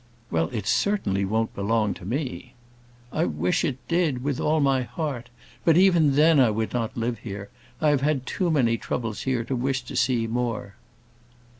"Well, 0.31 0.49
it 0.51 0.65
certainly 0.65 1.25
won't 1.25 1.53
belong 1.53 1.93
to 1.93 2.05
me." 2.05 2.55
"I 3.13 3.25
wish 3.25 3.63
it 3.63 3.77
did, 3.87 4.23
with 4.23 4.39
all 4.39 4.59
my 4.59 4.81
heart. 4.81 5.29
But 5.63 5.77
even 5.77 6.15
then, 6.15 6.39
I 6.39 6.49
would 6.49 6.73
not 6.73 6.97
live 6.97 7.19
here. 7.19 7.49
I 7.79 7.89
have 7.89 8.01
had 8.01 8.25
too 8.25 8.49
many 8.49 8.77
troubles 8.79 9.21
here 9.29 9.43
to 9.43 9.55
wish 9.55 9.83
to 9.83 9.95
see 9.95 10.25
more." 10.25 10.73